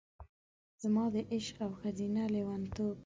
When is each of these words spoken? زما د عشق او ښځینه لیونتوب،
زما 0.83 1.05
د 1.13 1.15
عشق 1.33 1.57
او 1.65 1.71
ښځینه 1.79 2.21
لیونتوب، 2.33 2.95